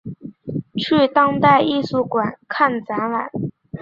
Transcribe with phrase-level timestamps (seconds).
[0.79, 3.29] 去当代艺术馆看展览